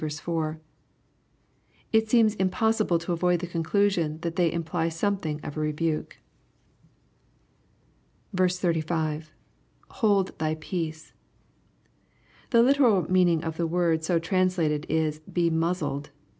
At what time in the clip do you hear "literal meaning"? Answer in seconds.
12.63-13.43